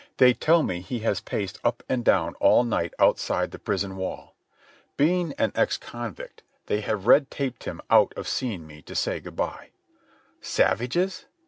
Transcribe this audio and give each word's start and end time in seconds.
They 0.17 0.33
tell 0.33 0.63
me 0.63 0.81
he 0.81 1.01
has 1.01 1.21
paced 1.21 1.59
up 1.63 1.83
and 1.87 2.03
down 2.03 2.33
all 2.39 2.63
night 2.63 2.91
outside 2.97 3.51
the 3.51 3.59
prison 3.59 3.95
wall. 3.97 4.33
Being 4.97 5.31
an 5.37 5.51
ex 5.53 5.77
convict, 5.77 6.41
they 6.65 6.81
have 6.81 7.05
red 7.05 7.29
taped 7.29 7.65
him 7.65 7.81
out 7.91 8.11
of 8.17 8.27
seeing 8.27 8.65
me 8.65 8.81
to 8.81 8.95
say 8.95 9.19
good 9.19 9.35
bye. 9.35 9.69
Savages? 10.41 11.25